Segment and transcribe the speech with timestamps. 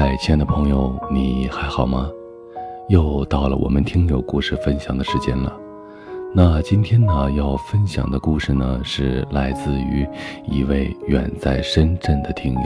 [0.00, 2.08] 嗨，亲爱的朋友，你还好吗？
[2.86, 5.52] 又到了我们听友故事分享的时间了。
[6.32, 10.08] 那今天呢，要分享的故事呢，是来自于
[10.44, 12.60] 一位远在深圳的听友。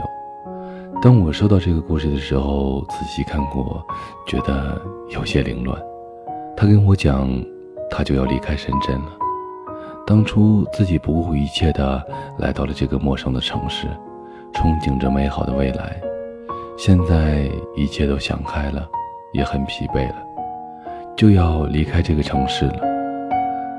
[1.01, 3.83] 当我收到这个故事的时候，仔细看过，
[4.27, 4.79] 觉得
[5.09, 5.75] 有些凌乱。
[6.55, 7.27] 他跟我讲，
[7.89, 9.07] 他就要离开深圳了。
[10.05, 11.99] 当初自己不顾一切的
[12.37, 13.87] 来到了这个陌生的城市，
[14.53, 15.99] 憧憬着美好的未来。
[16.85, 18.85] 现在一切都想开了，
[19.31, 20.15] 也很疲惫了，
[21.15, 22.81] 就要离开这个城市了。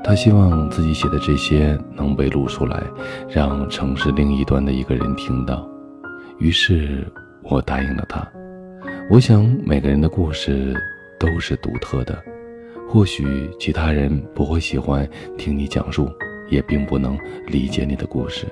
[0.03, 2.81] 他希望自己写的这些能被录出来，
[3.29, 5.69] 让城市另一端的一个人听到。
[6.39, 7.07] 于是
[7.43, 8.27] 我答应了他。
[9.11, 10.73] 我想每个人的故事
[11.19, 12.17] 都是独特的，
[12.89, 16.09] 或许其他人不会喜欢听你讲述，
[16.49, 17.15] 也并不能
[17.45, 18.47] 理解你的故事，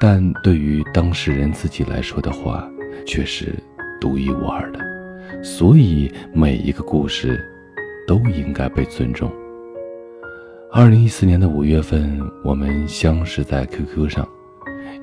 [0.00, 2.66] 但对于当事人自己来说的话。
[3.04, 3.52] 却是
[4.00, 4.78] 独一无二的，
[5.42, 7.40] 所以每一个故事
[8.06, 9.30] 都应该被尊重。
[10.72, 14.28] 二零一四年的五月份，我们相识在 QQ 上，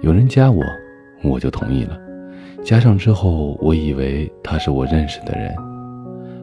[0.01, 0.63] 有人加我，
[1.23, 1.99] 我就同意了。
[2.63, 5.53] 加上之后，我以为他是我认识的人，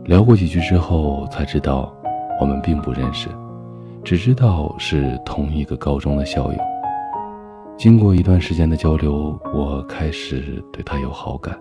[0.04, 1.94] 聊过几句之后，才知道
[2.40, 3.28] 我们并不认识，
[4.02, 6.58] 只知道是同一个高中的校友。
[7.80, 11.58] 经过一段时间的交流，我开始对他有好感。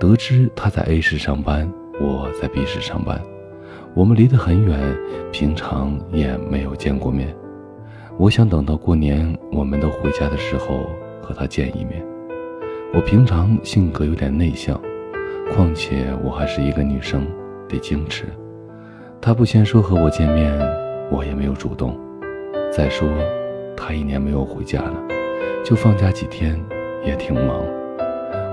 [0.00, 1.70] 得知他在 A 市上班，
[2.00, 3.20] 我在 B 市上班，
[3.92, 4.80] 我们离得很远，
[5.30, 7.36] 平常也没有见过面。
[8.16, 10.86] 我想等到过年我们都回家的时候
[11.20, 12.02] 和他见一面。
[12.94, 14.80] 我平常性格有点内向，
[15.52, 17.26] 况且我还是一个女生，
[17.68, 18.24] 得矜持。
[19.20, 20.50] 他不先说和我见面，
[21.12, 21.94] 我也没有主动。
[22.72, 23.06] 再说，
[23.76, 25.15] 他一年没有回家了。
[25.64, 26.58] 就放假几天，
[27.04, 27.56] 也挺忙。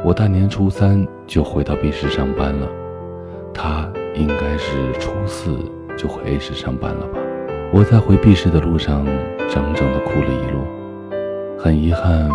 [0.03, 2.67] 我大年初三就回到 B 市上班了，
[3.53, 5.57] 他应该是初四
[5.97, 7.19] 就回 A 市上班了吧？
[7.71, 9.05] 我在回 B 市的路上，
[9.49, 10.59] 整整的哭了一路。
[11.57, 12.29] 很遗憾，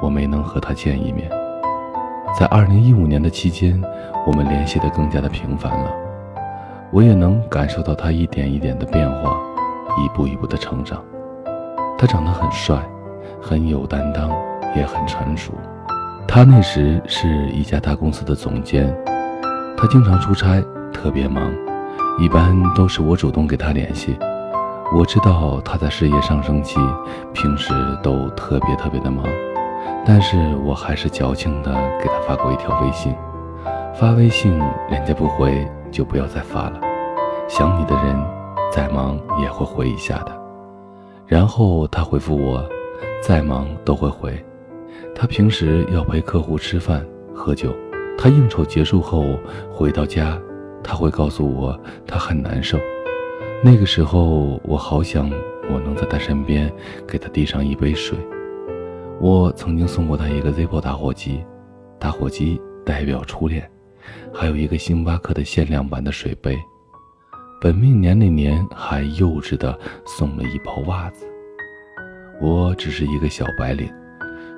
[0.00, 1.30] 我没能和他见一面。
[2.38, 3.82] 在2015年的期间，
[4.26, 5.92] 我们联系的更加的频繁了。
[6.90, 9.38] 我也能感受到他一点一点的变化，
[10.02, 11.04] 一步一步的成长。
[11.98, 12.78] 他长得很帅。
[13.42, 14.30] 很有担当，
[14.76, 15.52] 也很成熟。
[16.28, 18.94] 他那时是一家大公司的总监，
[19.76, 20.62] 他经常出差，
[20.92, 21.42] 特别忙，
[22.18, 24.16] 一般都是我主动给他联系。
[24.94, 26.78] 我知道他在事业上升期，
[27.32, 29.24] 平时都特别特别的忙，
[30.04, 33.14] 但是我还是矫情的给他发过一条微信。
[33.94, 34.56] 发微信
[34.88, 36.80] 人家不回就不要再发了，
[37.48, 38.16] 想你的人
[38.70, 40.32] 再忙也会回一下的。
[41.26, 42.64] 然后他回复我。
[43.20, 44.42] 再忙都会回。
[45.14, 47.74] 他平时要陪客户吃饭喝酒，
[48.16, 49.38] 他应酬结束后
[49.70, 50.40] 回到家，
[50.82, 52.78] 他会告诉我他很难受。
[53.62, 55.30] 那个时候我好想
[55.70, 56.72] 我能在他身边
[57.06, 58.18] 给他递上一杯水。
[59.20, 61.44] 我曾经送过他一个 Zippo 打火机，
[61.98, 63.70] 打火机代表初恋，
[64.32, 66.56] 还有一个星巴克的限量版的水杯。
[67.60, 71.29] 本命年那年还幼稚的送了一包袜子。
[72.40, 73.86] 我只是一个小白领，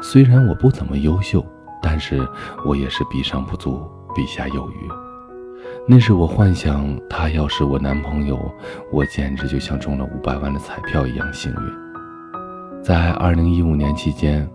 [0.00, 1.44] 虽然我不怎么优秀，
[1.82, 2.24] 但是
[2.64, 3.82] 我也是比上不足，
[4.14, 4.88] 比下有余。
[5.88, 8.38] 那是我幻想他要是我男朋友，
[8.92, 12.82] 我简直就像中了五百万的彩票一样幸运。
[12.84, 14.48] 在二零一五年期间，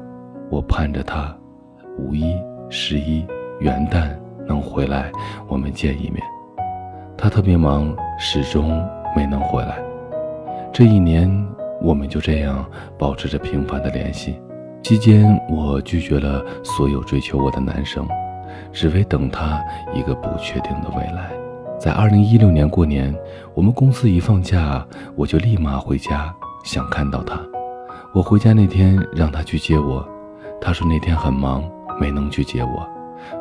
[0.50, 1.36] 我盼着他
[1.98, 2.34] 五一、
[2.70, 3.28] 十一、
[3.60, 4.18] 元旦
[4.48, 5.12] 能回来，
[5.50, 6.24] 我们见一面。
[7.18, 8.82] 他特别忙，始终
[9.16, 9.78] 没能回来。
[10.72, 11.57] 这一年。
[11.82, 12.66] 我们就这样
[12.98, 14.40] 保持着频繁的联系，
[14.84, 18.08] 期间我拒绝了所有追求我的男生，
[18.72, 21.32] 只为等他一个不确定的未来。
[21.80, 23.14] 在二零一六年过年，
[23.54, 24.84] 我们公司一放假，
[25.16, 26.34] 我就立马回家，
[26.64, 27.40] 想看到他。
[28.14, 30.04] 我回家那天让他去接我，
[30.60, 31.64] 他说那天很忙，
[32.00, 32.88] 没能去接我。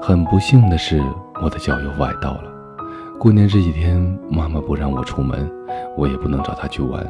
[0.02, 1.02] 很不幸的是，
[1.42, 2.52] 我的脚又崴到了。
[3.18, 3.96] 过年这几天，
[4.28, 5.50] 妈妈不让我出门，
[5.96, 7.06] 我也不能找他去玩。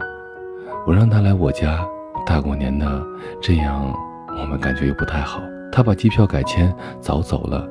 [0.87, 1.85] 我让他来我家
[2.25, 2.87] 大过年的，
[3.43, 3.93] 这样
[4.41, 5.41] 我们感觉又不太好。
[5.73, 7.69] 他把机票改签，早走了，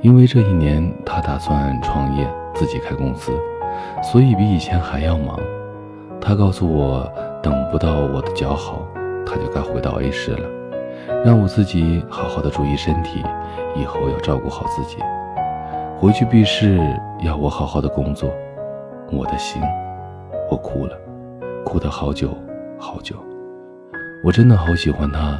[0.00, 3.32] 因为这一年他打算创业，自己开公司，
[4.02, 5.38] 所以比以前还要忙。
[6.18, 7.06] 他告诉我，
[7.42, 8.78] 等不到我的脚好，
[9.26, 10.48] 他就该回到 A 市了，
[11.22, 13.22] 让我自己好好的注意身体，
[13.76, 14.96] 以后要照顾好自己。
[15.98, 16.80] 回去 B 市
[17.20, 18.30] 要我好好的工作，
[19.12, 19.60] 我的心，
[20.50, 20.98] 我哭了，
[21.62, 22.30] 哭的好久。
[22.78, 23.16] 好久，
[24.22, 25.38] 我真的好喜欢他，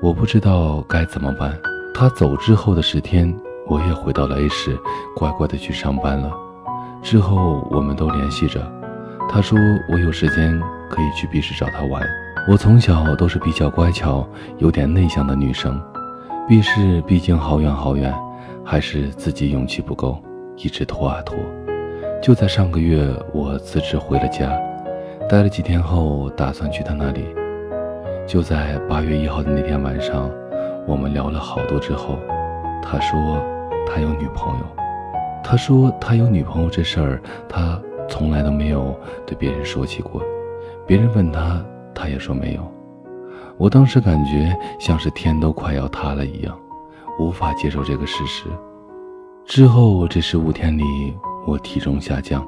[0.00, 1.58] 我不知道该怎么办。
[1.94, 3.34] 他走之后的十天，
[3.66, 4.78] 我也回到了 A 市，
[5.16, 6.32] 乖乖的去上班了。
[7.02, 8.60] 之后我们都联系着，
[9.28, 9.58] 他说
[9.90, 10.60] 我有时间
[10.90, 12.02] 可以去 B 市找他玩。
[12.48, 14.26] 我从小都是比较乖巧、
[14.58, 15.80] 有点内向的女生
[16.48, 18.14] ，B 市毕竟好远好远，
[18.64, 20.22] 还是自己勇气不够，
[20.56, 21.36] 一直拖啊拖。
[22.22, 24.50] 就在上个月，我辞职回了家，
[25.28, 27.26] 待了几天后，打算去他那里。
[28.26, 30.30] 就在八月一号的那天晚上，
[30.86, 32.18] 我们聊了好多之后，
[32.82, 33.38] 他说
[33.86, 34.64] 他有女朋友。
[35.44, 37.78] 他说他有女朋友这事儿，他
[38.08, 40.22] 从来都没有对别人说起过。
[40.86, 41.62] 别人问他，
[41.94, 42.62] 他也说没有。
[43.58, 46.58] 我当时感觉像是天都快要塌了一样，
[47.18, 48.46] 无法接受这个事实。
[49.44, 50.82] 之后这十五天里。
[51.46, 52.46] 我体重下降，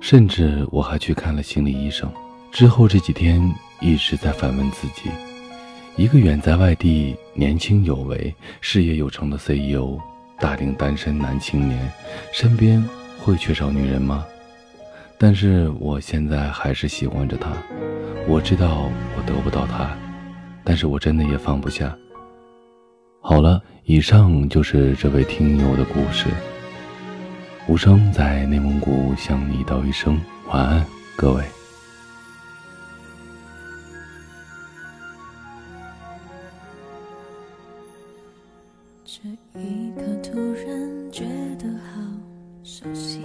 [0.00, 2.10] 甚至我还去看了心理医生。
[2.52, 3.42] 之后这几天
[3.80, 5.10] 一直在反问自己：
[5.96, 9.98] 一个远在外地、年轻有为、事业有成的 CEO，
[10.38, 11.92] 大龄单身男青年，
[12.32, 12.82] 身边
[13.18, 14.24] 会缺少女人吗？
[15.18, 17.50] 但是我现在还是喜欢着她。
[18.28, 19.96] 我知道我得不到她，
[20.62, 21.96] 但是我真的也放不下。
[23.20, 26.26] 好了，以上就是这位听友的故事。
[27.68, 30.86] 无声在内蒙古向你道一声晚安，
[31.16, 31.42] 各位。
[39.04, 39.20] 这
[39.58, 41.24] 一刻突然觉
[41.58, 42.00] 得好
[42.62, 43.22] 熟悉，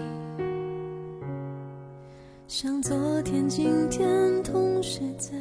[2.48, 5.34] 像昨天、今天同时在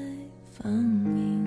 [0.50, 1.46] 放映。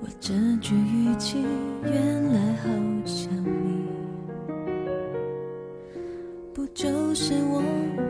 [0.00, 1.44] 我这句语气，
[1.82, 2.68] 原来好
[7.16, 7.60] 是我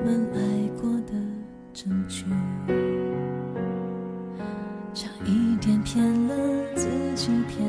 [0.03, 0.39] 们爱
[0.81, 1.12] 过的
[1.75, 2.25] 证据，
[4.95, 6.35] 差一点骗了
[6.75, 7.69] 自己，骗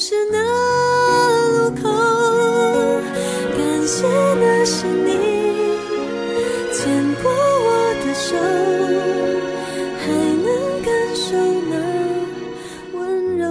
[0.00, 0.38] 是那
[1.58, 1.82] 路口。
[3.56, 4.06] 感谢
[4.36, 5.10] 那是你
[6.72, 7.68] 牵过我
[8.04, 8.36] 的手，
[9.98, 10.06] 还
[10.44, 10.46] 能
[10.84, 11.26] 感受
[11.68, 11.74] 那
[12.96, 13.42] 温柔。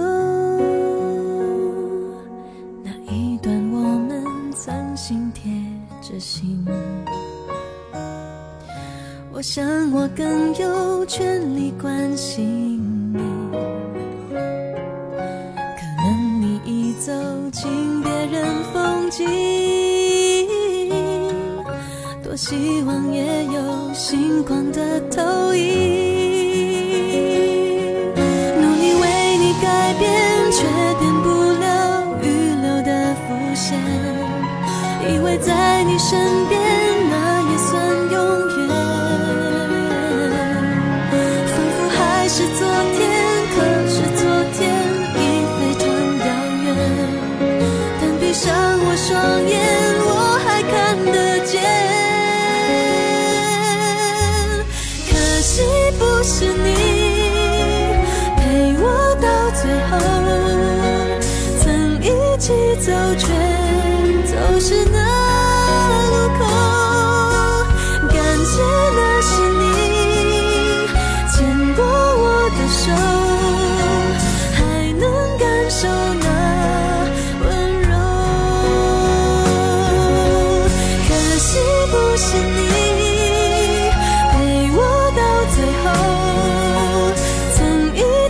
[2.82, 3.76] 那一段我
[4.08, 4.24] 们
[4.54, 5.52] 曾心贴
[6.00, 6.66] 着心，
[9.34, 12.87] 我想我更有权利关心。
[22.22, 26.17] 多希望也有星光的投影。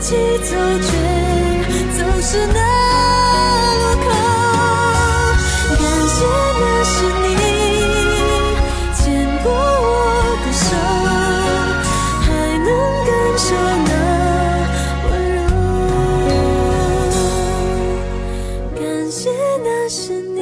[0.09, 0.91] 一起走，却
[1.99, 2.59] 总是那
[3.77, 4.09] 路口，
[5.77, 6.25] 感谢
[6.59, 7.27] 那是你
[8.95, 9.05] 牵
[9.43, 9.53] 过我
[10.47, 10.67] 的手，
[12.23, 12.27] 还
[12.65, 12.67] 能
[13.05, 13.47] 感受
[13.85, 13.93] 那
[15.11, 15.37] 温柔。
[18.81, 19.29] 感谢
[19.62, 20.38] 那是你。